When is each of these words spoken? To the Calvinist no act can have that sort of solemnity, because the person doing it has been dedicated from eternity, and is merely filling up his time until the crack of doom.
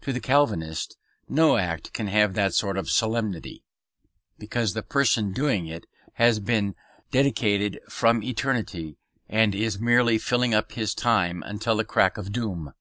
To 0.00 0.12
the 0.12 0.18
Calvinist 0.18 0.96
no 1.28 1.56
act 1.56 1.92
can 1.92 2.08
have 2.08 2.34
that 2.34 2.52
sort 2.52 2.76
of 2.76 2.90
solemnity, 2.90 3.62
because 4.36 4.74
the 4.74 4.82
person 4.82 5.30
doing 5.32 5.68
it 5.68 5.86
has 6.14 6.40
been 6.40 6.74
dedicated 7.12 7.78
from 7.88 8.20
eternity, 8.20 8.98
and 9.28 9.54
is 9.54 9.78
merely 9.78 10.18
filling 10.18 10.52
up 10.52 10.72
his 10.72 10.94
time 10.96 11.44
until 11.46 11.76
the 11.76 11.84
crack 11.84 12.16
of 12.18 12.32
doom. 12.32 12.72